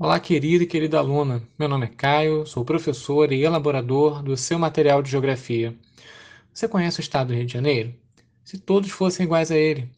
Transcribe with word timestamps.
Olá, 0.00 0.20
querida 0.20 0.62
e 0.62 0.66
querida 0.66 0.96
aluna. 0.96 1.42
Meu 1.58 1.68
nome 1.68 1.86
é 1.86 1.88
Caio, 1.88 2.46
sou 2.46 2.64
professor 2.64 3.32
e 3.32 3.42
elaborador 3.42 4.22
do 4.22 4.36
seu 4.36 4.56
material 4.56 5.02
de 5.02 5.10
geografia. 5.10 5.74
Você 6.54 6.68
conhece 6.68 7.00
o 7.00 7.02
estado 7.02 7.28
do 7.28 7.34
Rio 7.34 7.44
de 7.44 7.52
Janeiro? 7.52 7.92
Se 8.44 8.58
todos 8.58 8.92
fossem 8.92 9.26
iguais 9.26 9.50
a 9.50 9.56
ele, 9.56 9.90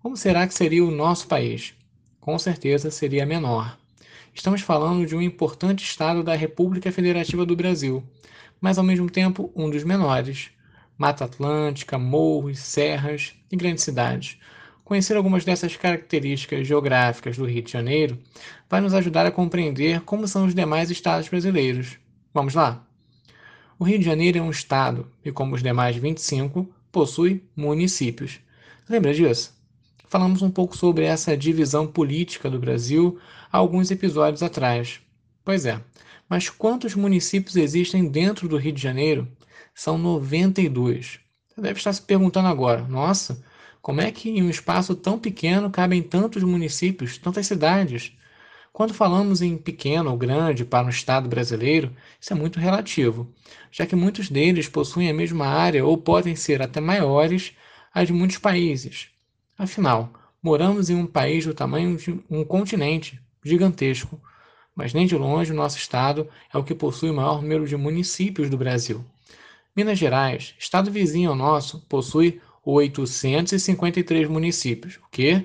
como 0.00 0.16
será 0.16 0.46
que 0.46 0.54
seria 0.54 0.82
o 0.82 0.90
nosso 0.90 1.28
país? 1.28 1.74
Com 2.18 2.38
certeza 2.38 2.90
seria 2.90 3.26
menor. 3.26 3.76
Estamos 4.32 4.62
falando 4.62 5.04
de 5.04 5.14
um 5.14 5.20
importante 5.20 5.84
estado 5.84 6.22
da 6.24 6.34
República 6.34 6.90
Federativa 6.90 7.44
do 7.44 7.54
Brasil, 7.54 8.02
mas 8.58 8.78
ao 8.78 8.84
mesmo 8.84 9.10
tempo 9.10 9.52
um 9.54 9.68
dos 9.68 9.84
menores. 9.84 10.48
Mata 10.96 11.26
Atlântica, 11.26 11.98
morros, 11.98 12.58
serras 12.58 13.34
e 13.52 13.56
grandes 13.56 13.84
cidades 13.84 14.38
Conhecer 14.86 15.16
algumas 15.16 15.44
dessas 15.44 15.74
características 15.74 16.64
geográficas 16.64 17.36
do 17.36 17.44
Rio 17.44 17.60
de 17.60 17.72
Janeiro 17.72 18.16
vai 18.70 18.80
nos 18.80 18.94
ajudar 18.94 19.26
a 19.26 19.32
compreender 19.32 20.02
como 20.02 20.28
são 20.28 20.46
os 20.46 20.54
demais 20.54 20.92
estados 20.92 21.28
brasileiros. 21.28 21.98
Vamos 22.32 22.54
lá? 22.54 22.86
O 23.80 23.84
Rio 23.84 23.98
de 23.98 24.04
Janeiro 24.04 24.38
é 24.38 24.40
um 24.40 24.48
estado 24.48 25.10
e, 25.24 25.32
como 25.32 25.56
os 25.56 25.62
demais 25.62 25.96
25, 25.96 26.72
possui 26.92 27.42
municípios. 27.56 28.38
Lembra 28.88 29.12
disso? 29.12 29.52
Falamos 30.06 30.40
um 30.40 30.52
pouco 30.52 30.76
sobre 30.76 31.04
essa 31.04 31.36
divisão 31.36 31.88
política 31.88 32.48
do 32.48 32.60
Brasil 32.60 33.18
há 33.50 33.58
alguns 33.58 33.90
episódios 33.90 34.40
atrás. 34.40 35.00
Pois 35.44 35.66
é, 35.66 35.80
mas 36.28 36.48
quantos 36.48 36.94
municípios 36.94 37.56
existem 37.56 38.08
dentro 38.08 38.48
do 38.48 38.56
Rio 38.56 38.72
de 38.72 38.82
Janeiro? 38.82 39.26
São 39.74 39.98
92. 39.98 41.18
Você 41.48 41.60
deve 41.60 41.76
estar 41.76 41.92
se 41.92 42.02
perguntando 42.02 42.46
agora: 42.46 42.82
nossa, 42.82 43.42
como 43.86 44.00
é 44.00 44.10
que 44.10 44.28
em 44.28 44.42
um 44.42 44.50
espaço 44.50 44.96
tão 44.96 45.16
pequeno 45.16 45.70
cabem 45.70 46.02
tantos 46.02 46.42
municípios, 46.42 47.18
tantas 47.18 47.46
cidades? 47.46 48.10
Quando 48.72 48.92
falamos 48.92 49.40
em 49.40 49.56
pequeno 49.56 50.10
ou 50.10 50.16
grande 50.16 50.64
para 50.64 50.84
um 50.84 50.90
estado 50.90 51.28
brasileiro, 51.28 51.92
isso 52.20 52.32
é 52.32 52.36
muito 52.36 52.58
relativo, 52.58 53.32
já 53.70 53.86
que 53.86 53.94
muitos 53.94 54.28
deles 54.28 54.68
possuem 54.68 55.08
a 55.08 55.14
mesma 55.14 55.46
área 55.46 55.86
ou 55.86 55.96
podem 55.96 56.34
ser 56.34 56.60
até 56.60 56.80
maiores 56.80 57.52
a 57.94 58.02
de 58.02 58.12
muitos 58.12 58.38
países. 58.38 59.06
Afinal, 59.56 60.12
moramos 60.42 60.90
em 60.90 60.96
um 60.96 61.06
país 61.06 61.46
do 61.46 61.54
tamanho 61.54 61.96
de 61.96 62.18
um 62.28 62.44
continente 62.44 63.20
gigantesco, 63.44 64.20
mas 64.74 64.92
nem 64.92 65.06
de 65.06 65.14
longe 65.14 65.52
o 65.52 65.56
nosso 65.56 65.78
estado 65.78 66.28
é 66.52 66.58
o 66.58 66.64
que 66.64 66.74
possui 66.74 67.10
o 67.10 67.14
maior 67.14 67.40
número 67.40 67.68
de 67.68 67.76
municípios 67.76 68.50
do 68.50 68.58
Brasil. 68.58 69.04
Minas 69.76 69.96
Gerais, 69.96 70.56
estado 70.58 70.90
vizinho 70.90 71.30
ao 71.30 71.36
nosso, 71.36 71.78
possui 71.88 72.40
853 72.68 74.28
municípios. 74.28 74.96
O 74.96 75.08
quê? 75.08 75.44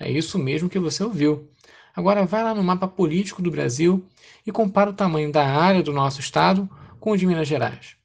É 0.00 0.10
isso 0.10 0.38
mesmo 0.38 0.70
que 0.70 0.78
você 0.78 1.04
ouviu. 1.04 1.50
Agora 1.94 2.24
vai 2.24 2.42
lá 2.42 2.54
no 2.54 2.64
mapa 2.64 2.88
político 2.88 3.42
do 3.42 3.50
Brasil 3.50 4.02
e 4.46 4.50
compara 4.50 4.88
o 4.88 4.94
tamanho 4.94 5.30
da 5.30 5.46
área 5.46 5.82
do 5.82 5.92
nosso 5.92 6.20
estado 6.20 6.66
com 6.98 7.10
o 7.10 7.16
de 7.16 7.26
Minas 7.26 7.46
Gerais. 7.46 7.96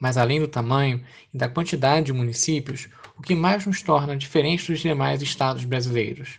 Mas 0.00 0.16
além 0.16 0.40
do 0.40 0.48
tamanho 0.48 1.04
e 1.32 1.36
da 1.36 1.46
quantidade 1.46 2.06
de 2.06 2.12
municípios, 2.14 2.88
o 3.18 3.22
que 3.22 3.34
mais 3.34 3.66
nos 3.66 3.82
torna 3.82 4.16
diferentes 4.16 4.66
dos 4.66 4.80
demais 4.80 5.20
estados 5.20 5.66
brasileiros? 5.66 6.38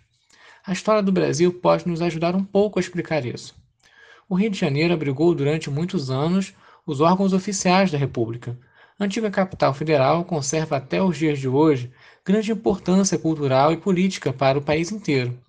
A 0.66 0.73
história 0.73 1.03
do 1.03 1.11
Brasil 1.11 1.53
pode 1.53 1.88
nos 1.88 2.02
ajudar 2.02 2.36
um 2.36 2.43
pouco 2.43 2.80
a 2.80 2.81
explicar 2.81 3.23
isso. 3.23 3.55
O 4.27 4.33
Rio 4.33 4.49
de 4.49 4.58
Janeiro 4.58 4.95
abrigou 4.95 5.36
durante 5.36 5.69
muitos 5.69 6.09
anos 6.09 6.53
os 6.88 7.02
órgãos 7.02 7.33
oficiais 7.33 7.91
da 7.91 7.99
República, 7.99 8.58
a 9.00 9.05
antiga 9.05 9.31
capital 9.31 9.73
federal 9.73 10.25
conserva 10.25 10.75
até 10.75 11.02
os 11.02 11.17
dias 11.17 11.39
de 11.39 11.47
hoje 11.47 11.89
grande 12.25 12.52
importância 12.52 13.17
cultural 13.17 13.72
e 13.72 13.78
política 13.78 14.33
para 14.33 14.59
o 14.59 14.61
país 14.61 14.92
inteiro. 14.92 15.39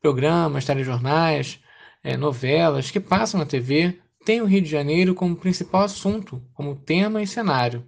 Programas, 0.00 0.64
telejornais, 0.64 1.60
é, 2.02 2.16
novelas 2.16 2.90
que 2.90 2.98
passam 2.98 3.38
na 3.38 3.44
TV 3.44 3.98
têm 4.24 4.40
o 4.40 4.46
Rio 4.46 4.62
de 4.62 4.70
Janeiro 4.70 5.14
como 5.14 5.36
principal 5.36 5.82
assunto, 5.82 6.42
como 6.54 6.74
tema 6.74 7.22
e 7.22 7.26
cenário. 7.26 7.86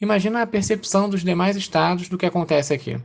Imagina 0.00 0.42
a 0.42 0.46
percepção 0.46 1.08
dos 1.08 1.22
demais 1.22 1.56
estados 1.56 2.08
do 2.08 2.18
que 2.18 2.26
acontece 2.26 2.74
aqui. 2.74 2.98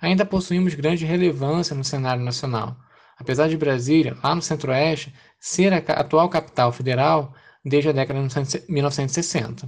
Ainda 0.00 0.24
possuímos 0.24 0.74
grande 0.74 1.04
relevância 1.04 1.74
no 1.74 1.82
cenário 1.82 2.22
nacional. 2.22 2.76
Apesar 3.18 3.48
de 3.48 3.56
Brasília, 3.56 4.16
lá 4.22 4.32
no 4.32 4.40
Centro-Oeste, 4.40 5.12
ser 5.40 5.72
a 5.72 5.78
atual 5.78 6.28
capital 6.28 6.70
federal 6.70 7.34
desde 7.64 7.90
a 7.90 7.92
década 7.92 8.20
de 8.22 8.72
1960. 8.72 9.66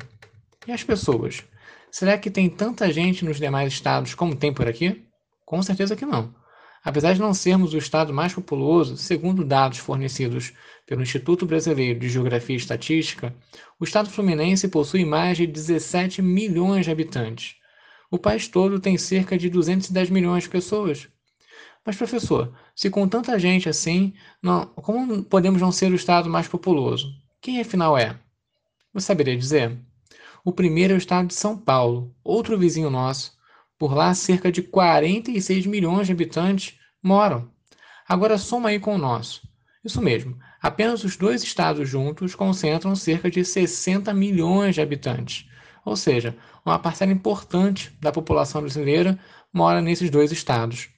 E 0.66 0.72
as 0.72 0.84
pessoas? 0.84 1.42
Será 1.90 2.18
que 2.18 2.30
tem 2.30 2.48
tanta 2.48 2.92
gente 2.92 3.24
nos 3.24 3.38
demais 3.38 3.72
estados 3.72 4.14
como 4.14 4.36
tem 4.36 4.52
por 4.52 4.68
aqui? 4.68 5.04
Com 5.46 5.62
certeza 5.62 5.96
que 5.96 6.04
não. 6.04 6.34
Apesar 6.84 7.14
de 7.14 7.20
não 7.20 7.32
sermos 7.32 7.72
o 7.72 7.78
estado 7.78 8.12
mais 8.12 8.34
populoso, 8.34 8.96
segundo 8.96 9.44
dados 9.44 9.78
fornecidos 9.78 10.52
pelo 10.86 11.02
Instituto 11.02 11.46
Brasileiro 11.46 11.98
de 11.98 12.08
Geografia 12.08 12.54
e 12.54 12.58
Estatística, 12.58 13.34
o 13.78 13.84
estado 13.84 14.10
fluminense 14.10 14.68
possui 14.68 15.04
mais 15.04 15.38
de 15.38 15.46
17 15.46 16.20
milhões 16.20 16.84
de 16.84 16.90
habitantes. 16.90 17.56
O 18.10 18.18
país 18.18 18.46
todo 18.46 18.80
tem 18.80 18.98
cerca 18.98 19.38
de 19.38 19.48
210 19.48 20.10
milhões 20.10 20.44
de 20.44 20.50
pessoas. 20.50 21.08
Mas, 21.84 21.96
professor, 21.96 22.54
se 22.74 22.90
com 22.90 23.08
tanta 23.08 23.38
gente 23.38 23.68
assim, 23.68 24.12
não, 24.42 24.66
como 24.66 25.22
podemos 25.24 25.60
não 25.60 25.72
ser 25.72 25.90
o 25.90 25.96
estado 25.96 26.28
mais 26.28 26.46
populoso? 26.48 27.10
Quem 27.40 27.60
afinal 27.60 27.96
é? 27.96 28.18
Você 28.92 29.06
saberia 29.06 29.36
dizer? 29.36 29.78
O 30.42 30.52
primeiro 30.52 30.94
é 30.94 30.96
o 30.96 30.98
estado 30.98 31.28
de 31.28 31.34
São 31.34 31.56
Paulo, 31.56 32.14
outro 32.24 32.58
vizinho 32.58 32.88
nosso. 32.88 33.32
Por 33.78 33.94
lá, 33.94 34.14
cerca 34.14 34.50
de 34.50 34.62
46 34.62 35.66
milhões 35.66 36.06
de 36.06 36.12
habitantes 36.12 36.78
moram. 37.02 37.50
Agora 38.08 38.38
soma 38.38 38.70
aí 38.70 38.80
com 38.80 38.94
o 38.94 38.98
nosso. 38.98 39.46
Isso 39.84 40.00
mesmo, 40.00 40.38
apenas 40.60 41.04
os 41.04 41.16
dois 41.16 41.42
estados 41.42 41.86
juntos 41.88 42.34
concentram 42.34 42.96
cerca 42.96 43.30
de 43.30 43.44
60 43.44 44.14
milhões 44.14 44.74
de 44.74 44.80
habitantes. 44.80 45.46
Ou 45.84 45.94
seja, 45.94 46.34
uma 46.64 46.78
parcela 46.78 47.12
importante 47.12 47.94
da 48.00 48.10
população 48.10 48.62
brasileira 48.62 49.18
mora 49.52 49.82
nesses 49.82 50.08
dois 50.08 50.32
estados. 50.32 50.88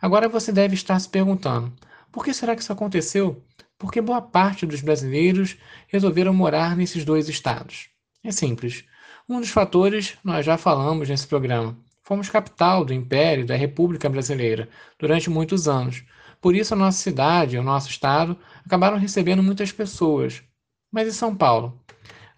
Agora 0.00 0.28
você 0.28 0.52
deve 0.52 0.74
estar 0.74 0.98
se 0.98 1.08
perguntando: 1.08 1.72
por 2.12 2.22
que 2.22 2.34
será 2.34 2.54
que 2.54 2.60
isso 2.60 2.72
aconteceu? 2.72 3.42
Porque 3.78 4.00
boa 4.00 4.20
parte 4.20 4.66
dos 4.66 4.82
brasileiros 4.82 5.56
resolveram 5.88 6.34
morar 6.34 6.76
nesses 6.76 7.04
dois 7.04 7.28
estados. 7.30 7.93
É 8.24 8.32
simples. 8.32 8.84
Um 9.28 9.38
dos 9.38 9.50
fatores 9.50 10.16
nós 10.24 10.46
já 10.46 10.56
falamos 10.56 11.10
nesse 11.10 11.26
programa. 11.26 11.76
Fomos 12.02 12.30
capital 12.30 12.82
do 12.82 12.94
Império 12.94 13.44
da 13.44 13.54
República 13.54 14.08
Brasileira 14.08 14.66
durante 14.98 15.28
muitos 15.28 15.68
anos. 15.68 16.02
Por 16.40 16.54
isso, 16.54 16.72
a 16.72 16.76
nossa 16.76 17.02
cidade 17.02 17.56
e 17.56 17.58
o 17.58 17.62
nosso 17.62 17.90
estado 17.90 18.34
acabaram 18.64 18.96
recebendo 18.96 19.42
muitas 19.42 19.72
pessoas. 19.72 20.42
Mas 20.90 21.06
e 21.06 21.12
São 21.12 21.36
Paulo? 21.36 21.78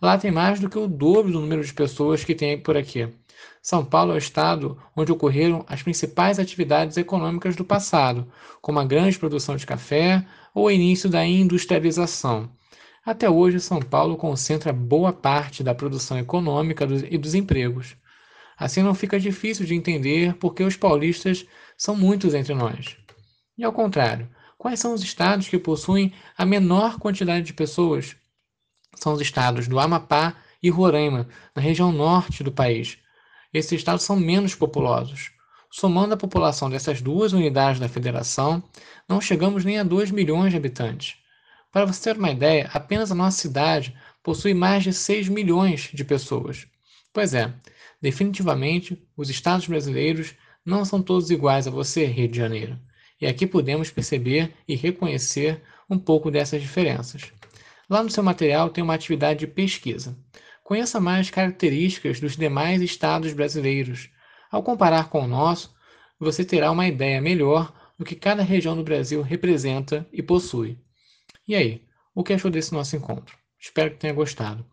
Lá 0.02 0.18
tem 0.18 0.32
mais 0.32 0.58
do 0.58 0.68
que 0.68 0.76
o 0.76 0.88
dobro 0.88 1.30
do 1.30 1.40
número 1.40 1.64
de 1.64 1.72
pessoas 1.72 2.24
que 2.24 2.34
tem 2.34 2.60
por 2.60 2.76
aqui. 2.76 3.08
São 3.62 3.84
Paulo 3.84 4.10
é 4.10 4.16
o 4.16 4.18
estado 4.18 4.76
onde 4.96 5.12
ocorreram 5.12 5.64
as 5.68 5.84
principais 5.84 6.40
atividades 6.40 6.96
econômicas 6.96 7.54
do 7.54 7.64
passado, 7.64 8.26
como 8.60 8.80
a 8.80 8.84
grande 8.84 9.18
produção 9.18 9.54
de 9.54 9.66
café 9.66 10.26
ou 10.52 10.66
o 10.66 10.70
início 10.70 11.08
da 11.08 11.24
industrialização. 11.24 12.50
Até 13.06 13.30
hoje, 13.30 13.60
São 13.60 13.80
Paulo 13.80 14.16
concentra 14.16 14.72
boa 14.72 15.12
parte 15.12 15.62
da 15.62 15.72
produção 15.72 16.18
econômica 16.18 16.84
e 17.08 17.16
dos 17.16 17.34
empregos. 17.34 17.96
Assim, 18.58 18.82
não 18.82 18.96
fica 18.96 19.20
difícil 19.20 19.64
de 19.64 19.76
entender 19.76 20.34
por 20.34 20.52
que 20.52 20.64
os 20.64 20.76
paulistas 20.76 21.46
são 21.78 21.94
muitos 21.94 22.34
entre 22.34 22.52
nós. 22.52 22.96
E 23.56 23.62
ao 23.62 23.72
contrário, 23.72 24.28
quais 24.58 24.80
são 24.80 24.92
os 24.92 25.04
estados 25.04 25.48
que 25.48 25.56
possuem 25.56 26.12
a 26.36 26.44
menor 26.44 26.98
quantidade 26.98 27.46
de 27.46 27.52
pessoas? 27.52 28.16
São 28.96 29.12
os 29.12 29.20
estados 29.20 29.68
do 29.68 29.78
Amapá 29.78 30.34
e 30.60 30.68
Roraima, 30.68 31.28
na 31.54 31.62
região 31.62 31.92
norte 31.92 32.42
do 32.42 32.50
país. 32.50 32.98
Esses 33.54 33.70
estados 33.70 34.02
são 34.02 34.16
menos 34.16 34.56
populosos. 34.56 35.30
Somando 35.70 36.14
a 36.14 36.16
população 36.16 36.68
dessas 36.68 37.00
duas 37.00 37.32
unidades 37.32 37.78
da 37.78 37.88
federação, 37.88 38.60
não 39.08 39.20
chegamos 39.20 39.64
nem 39.64 39.78
a 39.78 39.84
2 39.84 40.10
milhões 40.10 40.50
de 40.50 40.56
habitantes. 40.56 41.24
Para 41.76 41.84
você 41.84 42.04
ter 42.04 42.18
uma 42.18 42.30
ideia, 42.30 42.70
apenas 42.72 43.12
a 43.12 43.14
nossa 43.14 43.38
cidade 43.38 43.94
possui 44.22 44.54
mais 44.54 44.82
de 44.82 44.94
6 44.94 45.28
milhões 45.28 45.90
de 45.92 46.04
pessoas. 46.06 46.66
Pois 47.12 47.34
é, 47.34 47.52
definitivamente 48.00 49.06
os 49.14 49.28
estados 49.28 49.66
brasileiros 49.66 50.34
não 50.64 50.86
são 50.86 51.02
todos 51.02 51.30
iguais 51.30 51.66
a 51.66 51.70
você, 51.70 52.06
Rio 52.06 52.28
de 52.28 52.38
Janeiro. 52.38 52.78
E 53.20 53.26
aqui 53.26 53.46
podemos 53.46 53.90
perceber 53.90 54.54
e 54.66 54.74
reconhecer 54.74 55.60
um 55.90 55.98
pouco 55.98 56.30
dessas 56.30 56.62
diferenças. 56.62 57.30
Lá 57.90 58.02
no 58.02 58.08
seu 58.08 58.22
material 58.22 58.70
tem 58.70 58.82
uma 58.82 58.94
atividade 58.94 59.40
de 59.40 59.46
pesquisa. 59.46 60.16
Conheça 60.64 60.98
mais 60.98 61.28
características 61.28 62.18
dos 62.18 62.38
demais 62.38 62.80
estados 62.80 63.34
brasileiros. 63.34 64.08
Ao 64.50 64.62
comparar 64.62 65.10
com 65.10 65.20
o 65.20 65.28
nosso, 65.28 65.74
você 66.18 66.42
terá 66.42 66.70
uma 66.70 66.88
ideia 66.88 67.20
melhor 67.20 67.70
do 67.98 68.04
que 68.06 68.14
cada 68.14 68.42
região 68.42 68.74
do 68.74 68.82
Brasil 68.82 69.20
representa 69.20 70.08
e 70.10 70.22
possui. 70.22 70.78
E 71.48 71.54
aí, 71.54 71.82
o 72.14 72.22
que 72.24 72.32
achou 72.32 72.50
desse 72.50 72.72
nosso 72.72 72.96
encontro? 72.96 73.36
Espero 73.58 73.90
que 73.90 73.98
tenha 73.98 74.12
gostado. 74.12 74.64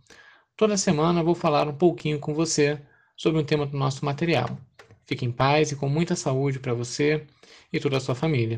Toda 0.57 0.77
semana 0.77 1.23
vou 1.23 1.35
falar 1.35 1.67
um 1.67 1.75
pouquinho 1.75 2.19
com 2.19 2.33
você 2.33 2.81
sobre 3.15 3.39
um 3.41 3.45
tema 3.45 3.65
do 3.65 3.77
nosso 3.77 4.03
material. 4.05 4.57
Fique 5.05 5.25
em 5.25 5.31
paz 5.31 5.71
e 5.71 5.75
com 5.75 5.87
muita 5.89 6.15
saúde 6.15 6.59
para 6.59 6.73
você 6.73 7.25
e 7.71 7.79
toda 7.79 7.97
a 7.97 7.99
sua 7.99 8.15
família. 8.15 8.51